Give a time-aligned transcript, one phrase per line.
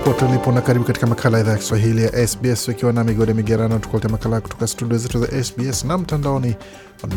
[0.00, 3.04] Jambo pote ulipo na karibu katika makala ya idhaa ya Kiswahili ya SBS ukiwa na
[3.04, 6.54] migode migerano, tukuletea makala kutoka studio zetu za SBS na mtandaoni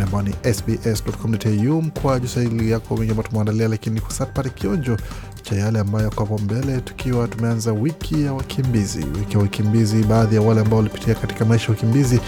[0.04, 4.98] ambao ni sbs.com.au mkwa jusahili yako mengi ambayo tumeandalia, lakini kwa sasa tupate kionjo
[5.42, 9.06] cha yale ambayo yako hapo mbele, tukiwa tumeanza wiki ya wakimbizi.
[9.20, 12.20] Wiki ya wakimbizi, baadhi ya wale ambao walipitia katika maisha ya wakimbizi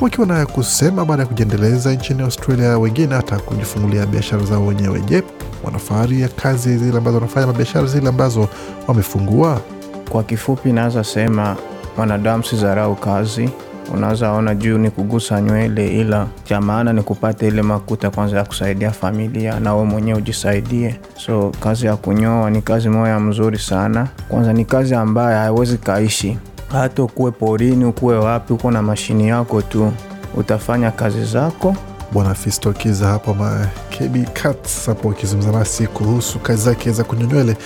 [0.00, 5.00] wakiwa na kusema baada ya kujiendeleza nchini Australia, wengine hata kujifungulia biashara zao wenyewe.
[5.00, 5.22] Je,
[5.64, 8.48] wanafahari ya kazi zile ambazo wanafanya, mabiashara zile ambazo
[8.88, 9.60] wamefungua?
[10.08, 11.56] Kwa kifupi, naweza sema
[11.96, 13.50] mwanadamu si dharau kazi.
[13.94, 18.44] Unaweza ona juu ni kugusa nywele, ila cha maana ni kupata ile makuta kwanza ya
[18.44, 21.00] kusaidia familia na wewe mwenyewe ujisaidie.
[21.16, 24.08] So kazi ya kunyoa ni kazi moya mzuri sana.
[24.28, 26.38] Kwanza ni kazi ambayo haiwezi kaishi,
[26.72, 29.92] hata ukuwe porini, ukuwe wapi, uko na mashini yako tu,
[30.36, 31.76] utafanya kazi zako
[32.12, 33.66] Bwana Fisto Kiza hapo ma
[33.98, 37.56] KB Cuts hapo akizungumza nasi kuhusu kazi zake za kunyoywele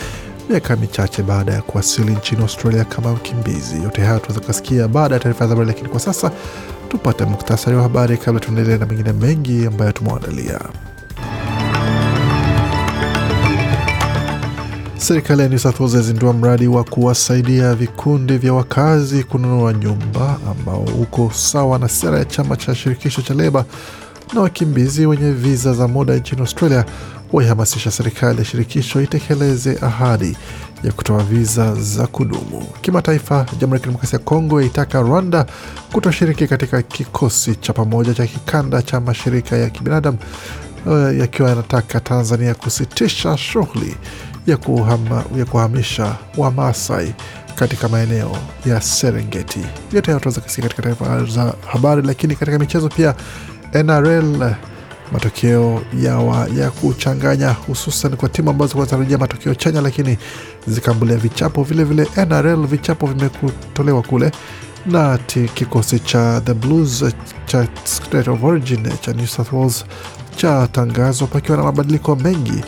[0.48, 3.82] miaka michache baada ya kuwasili nchini Australia kama mkimbizi.
[3.82, 6.30] Yote haya tunaweza kusikia baada ya taarifa za habari, lakini kwa sasa
[6.88, 10.60] tupate muktasari wa habari kabla tuendelee na mengine mengi ambayo tumewaandalia.
[14.96, 20.80] Serikali ya New South Wales yazindua mradi wa kuwasaidia vikundi vya wakazi kununua nyumba ambao
[20.82, 23.64] uko sawa na sera ya chama cha shirikisho cha Leba
[24.34, 26.84] na wakimbizi wenye viza za muda nchini Australia
[27.32, 30.36] waihamasisha serikali ya shirikisho itekeleze ahadi
[30.84, 32.66] ya kutoa viza za kudumu.
[32.80, 35.46] Kimataifa, Jamhuri ya Kidemokrasia ya Kongo yaitaka Rwanda
[35.92, 40.18] kutoshiriki katika kikosi cha pamoja cha kikanda cha mashirika ya kibinadamu
[40.86, 43.96] uh, yakiwa yanataka Tanzania kusitisha shughuli
[44.46, 44.58] ya,
[45.36, 47.14] ya kuhamisha Wamasai
[47.54, 48.36] katika maeneo
[48.66, 49.60] ya Serengeti.
[49.92, 53.14] Yote hayo tunaweza kusikia katika taarifa za habari, lakini katika michezo pia
[53.74, 54.54] NRL
[55.12, 60.18] matokeo yawa ya kuchanganya hususan kwa timu ambazo zinatarajia matokeo chanya lakini
[60.66, 61.62] zikaambulia vichapo.
[61.62, 64.32] Vilevile vile NRL vichapo vimetolewa kule
[64.86, 65.18] na
[65.54, 67.04] kikosi cha the Blues
[67.46, 69.84] cha State of Origin cha New South Wales
[70.36, 72.64] cha tangazo pakiwa na mabadiliko mengi,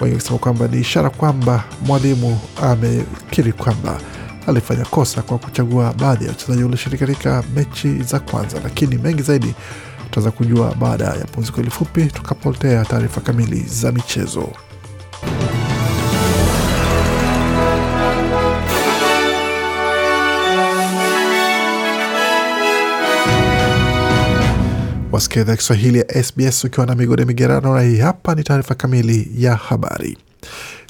[0.00, 4.00] wengi wakisema kwamba ni ishara kwamba mwalimu amekiri kwamba
[4.46, 9.54] alifanya kosa kwa kuchagua baadhi ya wachezaji walioshiriki katika mechi za kwanza, lakini mengi zaidi
[10.08, 14.48] tutaweza kujua baada ya pumziko hili fupi, tukapotea taarifa kamili za michezo.
[25.12, 29.30] Wasikia idhaa Kiswahili ya SBS ukiwa na migode migerano, na hii hapa ni taarifa kamili
[29.36, 30.18] ya habari.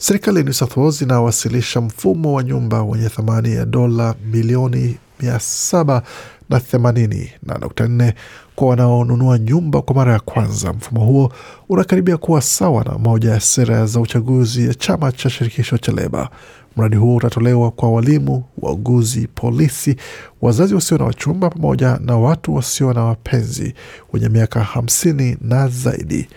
[0.00, 5.40] Serikali ya New South Wales inawasilisha mfumo wa nyumba wenye thamani ya dola milioni mia
[5.40, 6.02] saba
[6.50, 8.14] na themanini na nukta nne
[8.58, 10.72] kwa wanaonunua nyumba kwa mara ya kwanza.
[10.72, 11.32] Mfumo huo
[11.68, 16.30] unakaribia kuwa sawa na moja ya sera za uchaguzi ya chama cha shirikisho cha Leba.
[16.76, 19.96] Mradi huo utatolewa kwa walimu, wauguzi, polisi,
[20.42, 23.74] wazazi wasio na wachumba pamoja na watu wasio na wapenzi
[24.12, 26.28] wenye miaka hamsini na zaidi.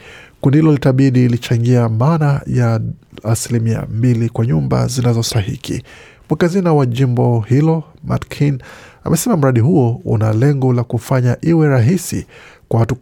[0.42, 2.80] Kundi hilo litabidi lichangia maana ya
[3.24, 5.84] asilimia mbili kwa nyumba zinazostahiki.
[6.30, 8.60] Mwakazina wa jimbo hilo Matt Kean
[9.04, 12.26] amesema mradi huo una lengo la kufanya iwe rahisi
[12.68, 12.96] kwa watu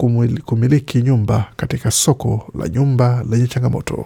[0.45, 4.05] kumiliki nyumba katika soko la nyumba lenye changamoto.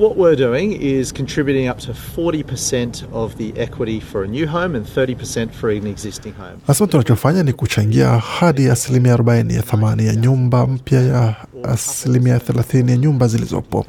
[0.00, 4.76] What we're doing is contributing up to 40% of the equity for a new home
[4.76, 6.56] and 30% for an existing home.
[6.68, 12.90] Nasema tunachofanya ni kuchangia hadi asilimia 40 ya thamani ya nyumba mpya ya asilimia 30
[12.90, 13.86] ya nyumba zilizopo.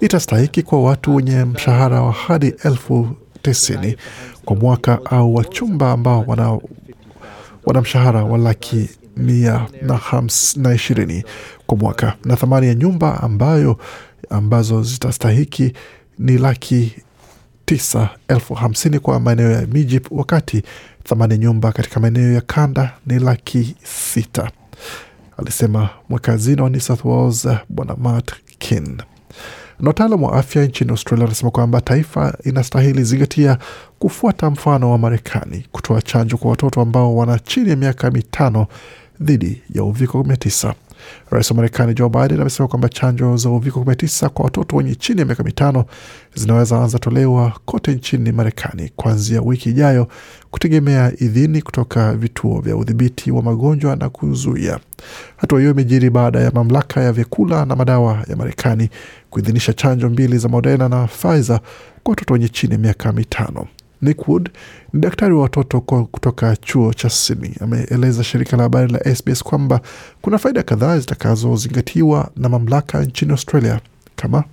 [0.00, 3.08] Itastahiki kwa watu wenye mshahara wa hadi elfu
[3.48, 3.96] tisini
[4.44, 6.58] kwa mwaka au wachumba ambao wana,
[7.66, 11.24] wana mshahara wa laki mia na, hams, na ishirini
[11.66, 13.78] kwa mwaka na thamani ya nyumba ambayo
[14.30, 15.72] ambazo zitastahiki
[16.18, 16.92] ni laki
[17.64, 20.62] tisa elfu hamsini kwa maeneo ya miji, wakati
[21.04, 24.50] thamani ya nyumba katika maeneo ya kanda ni laki sita,
[25.36, 29.02] alisema mwakazino wa New South Wales Bwana Matt Kin.
[29.80, 33.58] Na wataalam wa afya nchini Australia wanasema kwamba taifa inastahili zingatia
[33.98, 38.66] kufuata mfano wa Marekani kutoa chanjo kwa watoto ambao wana chini ya miaka mitano
[39.20, 40.74] dhidi ya uviko 19.
[41.30, 45.20] Rais wa Marekani Joe Biden amesema kwamba chanjo za uviko 19 kwa watoto wenye chini
[45.20, 45.84] ya miaka mitano
[46.34, 50.08] zinaweza anza tolewa kote nchini Marekani kuanzia wiki ijayo,
[50.50, 54.78] kutegemea idhini kutoka vituo vya udhibiti wa magonjwa na kuzuia.
[55.36, 58.90] Hatua hiyo imejiri baada ya mamlaka ya vyakula na madawa ya Marekani
[59.30, 61.60] kuidhinisha chanjo mbili za Moderna na Pfizer
[62.02, 63.66] kwa watoto wenye chini ya miaka mitano.
[64.02, 64.50] Nick Wood
[64.92, 67.54] ni daktari wa watoto kutoka chuo cha Sydney.
[67.60, 69.80] Ameeleza shirika la habari la SBS kwamba
[70.22, 73.80] kuna faida kadhaa zitakazozingatiwa na mamlaka nchini Australia
[74.16, 74.44] kama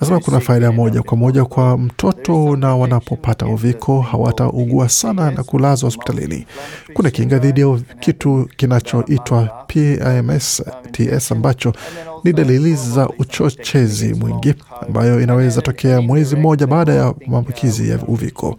[0.00, 5.86] Nasema kuna faida moja kwa moja kwa mtoto, na wanapopata uviko hawataugua sana na kulazwa
[5.86, 6.46] hospitalini.
[6.94, 10.62] Kuna kinga dhidi ya kitu kinachoitwa PIMS
[10.92, 11.72] TS ambacho
[12.24, 14.54] ni dalili za uchochezi mwingi
[14.86, 18.56] ambayo inaweza tokea mwezi mmoja baada ya maambukizi ya uviko,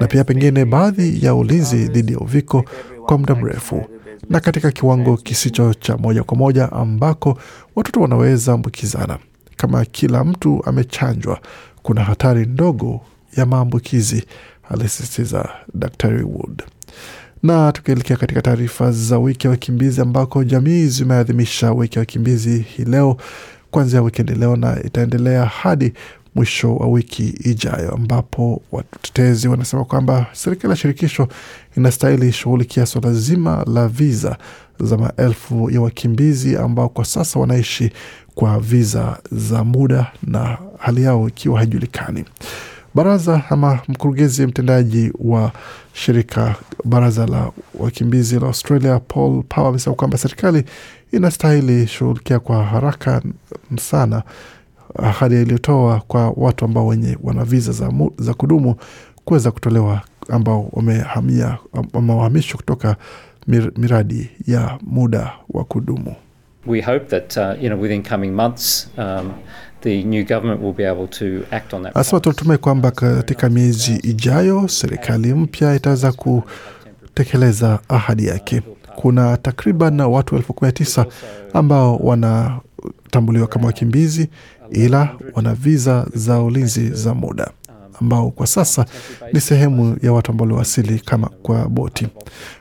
[0.00, 2.64] na pia pengine baadhi ya ulinzi dhidi ya uviko
[3.06, 3.84] kwa muda mrefu
[4.28, 7.38] na katika kiwango kisicho cha moja kwa moja ambako
[7.76, 9.18] watoto wanaweza ambukizana.
[9.56, 11.40] Kama kila mtu amechanjwa,
[11.82, 13.00] kuna hatari ndogo
[13.36, 14.24] ya maambukizi,
[14.70, 16.62] alisisitiza Dr Wood.
[17.42, 22.84] Na tukielekea katika taarifa za wiki ya wakimbizi, ambako jamii zimeadhimisha wiki ya wakimbizi hii
[22.84, 23.16] leo
[23.70, 25.92] kuanzia wikendi leo na itaendelea hadi
[26.34, 31.28] mwisho wa wiki ijayo, ambapo watetezi wanasema kwamba serikali ya shirikisho
[31.76, 34.36] inastahili shughulikia suala zima la viza
[34.80, 37.92] za maelfu ya wakimbizi ambao kwa sasa wanaishi
[38.34, 42.24] kwa viza za muda na hali yao ikiwa haijulikani.
[42.94, 45.52] Baraza ama mkurugenzi mtendaji wa
[45.92, 46.54] shirika
[46.84, 50.64] baraza la wakimbizi la Australia Paul Power amesema kwamba serikali
[51.12, 53.22] inastahili shughulikia kwa haraka
[53.80, 54.22] sana
[54.98, 58.74] ahadi iliyotoa kwa watu ambao wenye wana viza za, za kudumu
[59.24, 61.58] kuweza kutolewa ambao wamehamia
[61.92, 62.96] wamehamishwa kutoka
[63.46, 66.14] mir, miradi ya muda wa kudumu.
[66.66, 69.32] We hope that, uh, you know, within coming months, um,
[69.80, 71.24] the new government will be able to
[71.56, 71.96] act on that.
[71.96, 78.62] Asema tunatumai kwamba katika miezi ijayo serikali mpya itaweza kutekeleza ahadi yake.
[78.96, 81.06] Kuna takriban watu elfu kumi na tisa
[81.52, 84.28] ambao wanatambuliwa kama wakimbizi
[84.72, 87.50] ila wana viza za ulinzi za muda
[88.00, 88.86] ambao kwa sasa
[89.32, 92.08] ni sehemu ya watu ambao waliwasili kama kwa boti.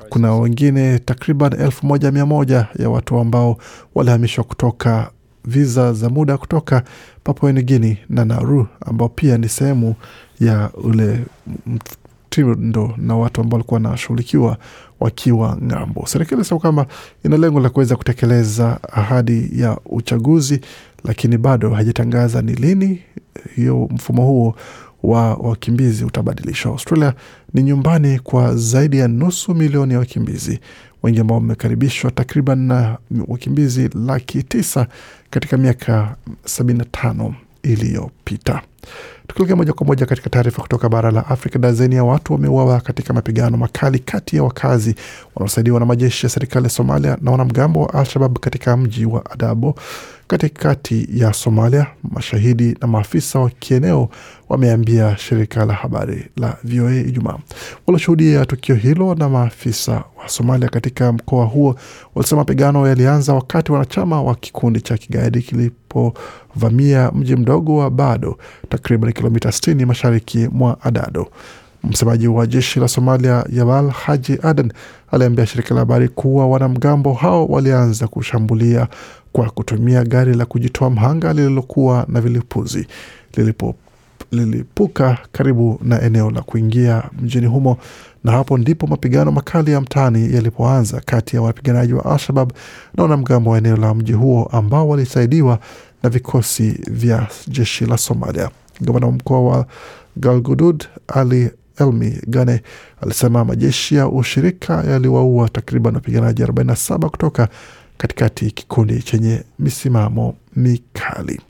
[0.09, 3.57] Kuna wengine takriban elfu moja mia moja ya watu ambao
[3.95, 5.11] walihamishwa kutoka
[5.45, 6.83] viza za muda kutoka
[7.23, 9.95] Papua New Guinea na Nauru, ambao pia ni sehemu
[10.39, 11.25] ya ule
[11.65, 14.57] mtindo na watu ambao walikuwa wanashughulikiwa
[14.99, 16.05] wakiwa ng'ambo.
[16.07, 16.85] Serikali inasema kwamba
[17.25, 20.61] ina lengo la kuweza kutekeleza ahadi ya uchaguzi,
[21.03, 23.01] lakini bado hajatangaza ni lini
[23.55, 24.55] hiyo mfumo huo
[25.03, 26.71] wa wakimbizi utabadilishwa.
[26.71, 27.13] Australia
[27.53, 30.59] ni nyumbani kwa zaidi ya nusu milioni ya wakimbizi,
[31.03, 32.97] wengi ambao wamekaribishwa takriban na
[33.27, 34.87] wakimbizi laki tisa
[35.29, 36.15] katika miaka
[36.45, 38.61] 75 iliyopita.
[39.27, 43.13] Tukielekea moja kwa moja katika taarifa kutoka bara la Afrika, dazeni ya watu wameuawa katika
[43.13, 44.95] mapigano makali kati ya wakazi
[45.35, 49.75] wanaosaidiwa na majeshi ya serikali ya Somalia na wanamgambo wa Al-Shabab katika mji wa Adabo
[50.29, 51.87] katikati ya Somalia.
[52.11, 54.09] Mashahidi na maafisa wa kieneo
[54.49, 57.37] wameambia shirika la habari la VOA Ijumaa.
[57.87, 61.75] Walioshuhudia tukio hilo na maafisa wa Somalia katika mkoa huo
[62.15, 68.37] walisema mapigano yalianza wakati wanachama wa kikundi cha kigaidi kilipovamia mji mdogo wa Bado,
[68.69, 71.27] takriban kilomita 60 mashariki mwa Adado.
[71.83, 74.73] Msemaji wa jeshi la Somalia Yabal Haji Aden
[75.11, 78.87] aliambia shirika la habari kuwa wanamgambo hao walianza kushambulia
[79.33, 82.87] kwa kutumia gari la kujitoa mhanga lililokuwa na vilipuzi
[83.37, 83.75] lilipo
[84.31, 87.77] lilipuka karibu na eneo la kuingia mjini humo,
[88.23, 92.51] na hapo ndipo mapigano makali ya mtaani yalipoanza kati ya wapiganaji wa Al-Shabab
[92.97, 95.59] na wanamgambo wa eneo la mji huo ambao walisaidiwa
[96.03, 98.49] na vikosi vya jeshi la Somalia.
[98.81, 99.65] Gavana wa mkoa wa
[100.17, 102.61] Galgudud Ali Elmi Gane
[103.01, 107.47] alisema majeshi ya ushirika yaliwaua takriban wapiganaji 47 kutoka
[107.99, 111.41] katikati kikundi chenye misimamo mikali.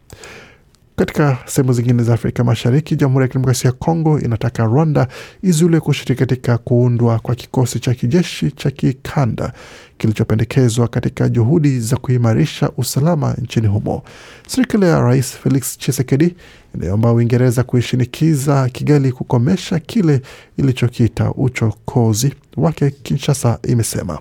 [0.96, 5.08] Katika sehemu zingine za Afrika Mashariki, Jamhuri ya Kidemokrasia ya Kongo inataka Rwanda
[5.44, 9.54] izuiliwe kushiriki katika kuundwa kwa kikosi cha kijeshi cha kikanda
[9.98, 14.04] kilichopendekezwa katika juhudi za kuimarisha usalama nchini humo.
[14.48, 16.36] Serikali ya Rais Felix Tshisekedi
[16.76, 20.22] inayoomba Uingereza kuishinikiza Kigali kukomesha kile
[20.58, 24.20] ilichokiita uchokozi wake, Kinshasa imesema.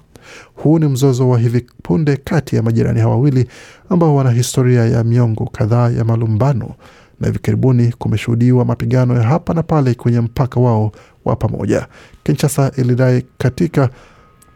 [0.55, 3.49] Huu ni mzozo wa hivi punde kati ya majirani hawa wawili
[3.91, 6.75] ambao wana historia ya miongo kadhaa ya malumbano,
[7.21, 10.93] na hivi karibuni kumeshuhudiwa mapigano ya hapa na pale kwenye mpaka wao
[11.25, 11.87] wa pamoja.
[12.25, 13.91] Kinshasa ilidai katika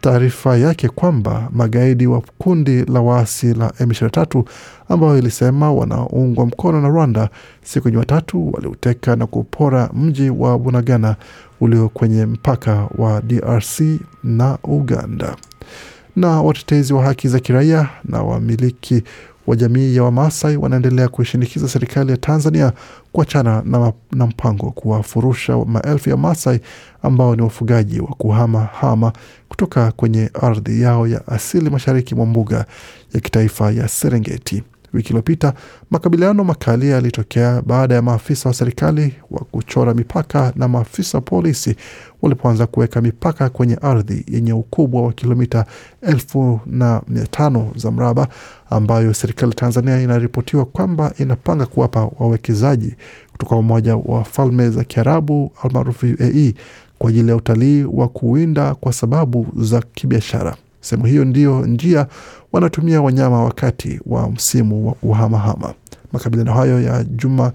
[0.01, 4.43] taarifa yake kwamba magaidi wa kundi la waasi la M23
[4.89, 7.29] ambao ilisema wanaungwa mkono na Rwanda
[7.63, 11.15] siku ya Jumatatu waliuteka na kupora mji wa Bunagana
[11.61, 13.81] ulio kwenye mpaka wa DRC
[14.23, 15.35] na Uganda.
[16.15, 19.03] Na watetezi wa haki za kiraia na wamiliki
[19.47, 22.71] wa jamii ya Wamasai wanaendelea kuishinikiza serikali ya Tanzania
[23.11, 26.59] kuachana na, na mpango wa kuwafurusha maelfu ya maasai
[27.01, 29.13] ambao ni wafugaji wa kuhamahama
[29.49, 32.65] kutoka kwenye ardhi yao ya asili mashariki mwa mbuga
[33.13, 34.63] ya kitaifa ya Serengeti.
[34.93, 35.53] Wiki iliyopita
[35.91, 41.75] makabiliano makali yalitokea baada ya maafisa wa serikali wa kuchora mipaka na maafisa wa polisi
[42.21, 45.65] walipoanza kuweka mipaka kwenye ardhi yenye ukubwa wa kilomita
[46.01, 48.27] elfu na mia tano za mraba
[48.69, 52.95] ambayo serikali ya Tanzania inaripotiwa kwamba inapanga kuwapa wawekezaji
[53.31, 56.53] kutoka Umoja wa Falme za Kiarabu almaarufu UAE
[56.99, 60.55] kwa ajili ya utalii wa kuwinda kwa sababu za kibiashara.
[60.83, 62.07] Sehemu hiyo ndiyo njia
[62.51, 65.73] wanatumia wanyama wakati wa msimu wa kuhamahama.
[66.11, 67.51] Makabiliano hayo ya juma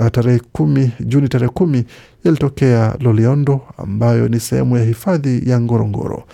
[0.00, 1.84] uh, tarehe kumi Juni tarehe kumi
[2.24, 6.24] yalitokea Loliondo ambayo ni sehemu ya hifadhi ya Ngorongoro.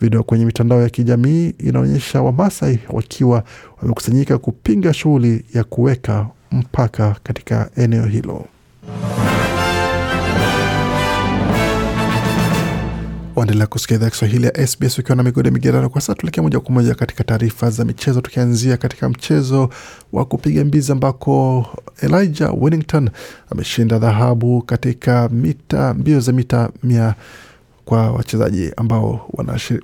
[0.00, 3.44] Video kwenye mitandao ya kijamii inaonyesha Wamasai wakiwa
[3.82, 8.44] wamekusanyika kupinga shughuli ya kuweka mpaka katika eneo hilo.
[13.38, 15.88] Waendelea kusikia idhaa Kiswahili ya SBS ukiwa na migode migerano.
[15.90, 19.70] Kwa sasa tuelekea moja kwa moja katika taarifa za michezo, tukianzia katika mchezo
[20.12, 21.66] wa kupiga mbizi ambako
[22.02, 23.10] Elijah Wellington
[23.50, 27.14] ameshinda dhahabu katika mita mbio za mita mia
[27.84, 29.30] kwa wachezaji ambao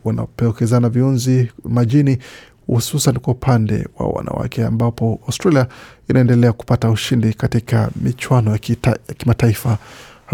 [0.05, 2.19] wanapokezana viunzi majini
[2.67, 5.67] hususan kwa upande wa wanawake ambapo Australia
[6.11, 8.59] inaendelea kupata ushindi katika michuano ya,
[9.17, 9.79] kimataifa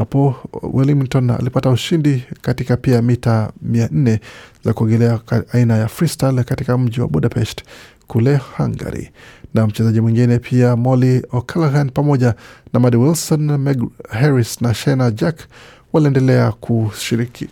[0.01, 0.35] hapo
[0.73, 4.21] Wellington alipata ushindi katika pia mita mia nne
[4.65, 5.21] za kuogelea
[5.53, 7.63] aina ya freestyle katika mji wa Budapest
[8.07, 9.11] kule Hungary.
[9.55, 12.35] Na mchezaji mwingine pia Molly O'Callaghan pamoja
[12.73, 15.39] na Maddie Wilson, Meg Harris na Shena Jack
[15.93, 16.53] waliendelea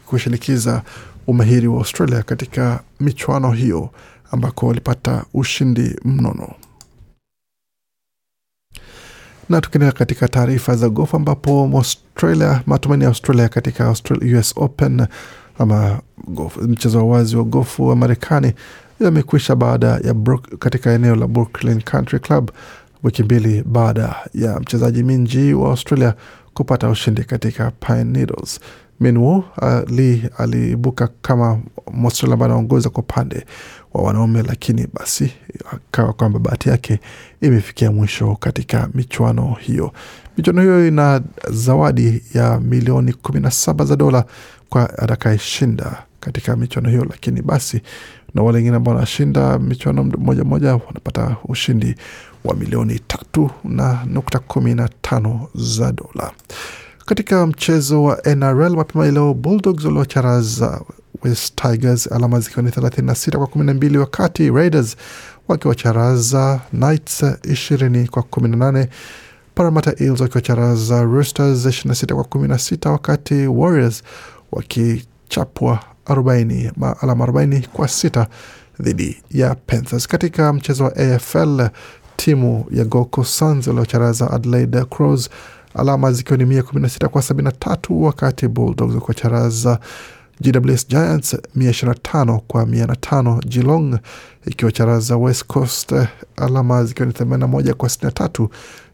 [0.07, 0.83] kushinikiza
[1.26, 3.90] umahiri wa Australia katika michuano hiyo
[4.31, 6.55] ambako walipata ushindi mnono
[9.49, 15.07] na tukiendelea katika taarifa za gofu ambapo Australia, matumaini ya Australia katika Australia, US Open
[15.59, 15.99] ama
[16.62, 18.52] mchezo wa wazi wa gofu wa Marekani
[19.00, 22.50] yamekwisha baada ya Brook, katika eneo la Brooklyn Country Club
[23.02, 26.14] wiki mbili baada ya mchezaji Minji wa Australia
[26.55, 28.61] kupata ushindi katika Pine Needles.
[29.00, 31.59] Minwoo ali aliibuka kama
[31.93, 33.47] Mwaustralia ambaye anaongoza kwa upande
[33.95, 35.33] wa wanaume, lakini basi
[35.73, 37.00] akawa kwamba bahati yake
[37.40, 39.92] imefikia mwisho katika michuano hiyo.
[40.37, 44.25] Michuano hiyo ina zawadi ya milioni kumi na saba za dola
[44.68, 47.80] kwa atakayeshinda katika michuano hiyo, lakini basi
[48.35, 51.95] na wale wengine ambao wanashinda michuano moja moja wanapata ushindi
[52.45, 56.33] wa milioni tatu na nukta kumi na tano za dola.
[57.07, 60.80] Katika mchezo wa NRL mapema leo Bulldogs waliocharaza
[61.25, 64.96] West Tigers alama zikiwa ni 36 kwa 12, wakati Raiders
[65.48, 68.87] wakiwacharaza Knights 20 kwa 18,
[69.54, 74.02] Parramatta Eels wakiwacharaza Roosters 26 kwa 16, wakati Warriors
[74.52, 78.26] wakichapwa 40 alama 40 kwa sita
[78.80, 80.08] dhidi ya Panthers.
[80.08, 81.68] Katika mchezo wa AFL
[82.16, 85.30] timu ya Gold Coast Suns waliocharaza Adelaide Crows
[85.75, 89.78] alama zikiwa ni mia kumi na sita kwa sabini na tatu wakati Bulldogs wakiwacharaza
[90.40, 93.40] GWS Giants mia ishirini na tano kwa mia na tano.
[93.49, 93.99] Geelong
[94.47, 95.95] ikiwacharaza West Coast
[96.37, 98.50] alama zikiwa ni themanini na moja kwa sitini na tatu.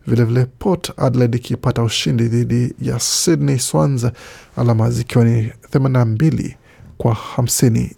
[0.07, 4.07] Vilevile Port Adelaide ikipata ushindi dhidi ya Sydney Swans
[4.57, 6.57] alama zikiwa ni themanini na mbili
[6.99, 7.97] kwa hamsini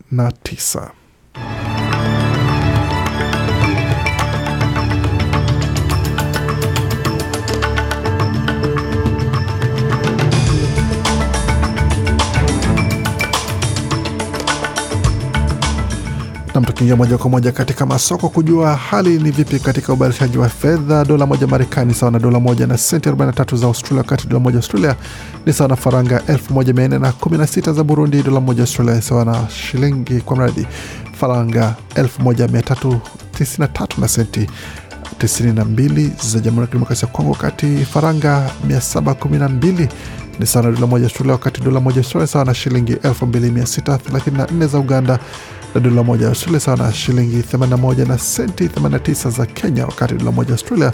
[16.56, 16.56] na tisa.
[16.56, 21.04] Nam, tukiingia moja kwa moja katika masoko kujua hali ni vipi katika ubadilishaji wa fedha.
[21.04, 24.56] Dola moja Marekani sawa na dola moja na senti 43 za Australia, wakati dola moja
[24.56, 24.96] Australia
[25.46, 28.22] ni sawa na faranga 1416 za Burundi.
[28.22, 30.66] Dola moja Australia sawa na shilingi kwa mradi
[31.12, 34.46] faranga 1393 na senti
[35.18, 39.88] 92 za Jamhuri ya Kidemokrasia ya Kongo, wakati faranga 712
[40.38, 44.78] ni sawa na dola moja Australia, wakati dola moja Australia sawa na shilingi 2634 za
[44.78, 45.18] Uganda
[45.76, 50.32] na dola moja Australia sawa na shilingi 81 na senti 89 za Kenya, wakati dola
[50.32, 50.92] moja Australia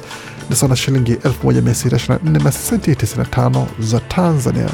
[0.50, 4.68] ni sawa na shilingi 1624 na senti 95 za Tanzania.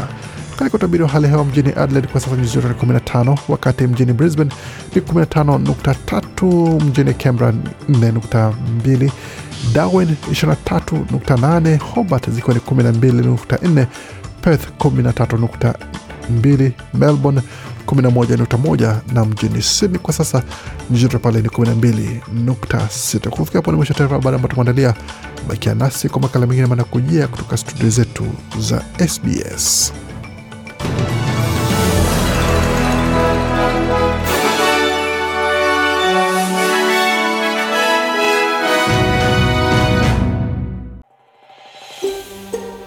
[0.58, 4.12] Katika utabiri wa hali hewa mjini Adelaide kwa sasa nyuzi joto ni 15, wakati mjini
[4.12, 4.50] Brisbane
[4.94, 7.52] ni 15.3, mjini Canberra
[7.90, 9.10] 4.2,
[9.74, 13.86] Darwin 23.8, Hobart zikiwa ni 12.4,
[14.40, 17.40] Perth 13.2, Melbourne
[17.96, 20.42] 11.1 na mjini Sydney kwa sasa
[20.90, 23.28] nyuzi joto pale ni 12.6.
[23.28, 24.94] Kufikia hapo ni mwisho taarifa habari ambayo tumeandalia.
[25.48, 28.24] Bakia nasi kwa makala mengine manakujia kutoka studio zetu
[28.58, 29.92] za SBS.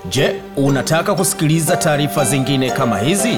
[0.09, 3.37] Je, unataka kusikiliza taarifa zingine kama hizi?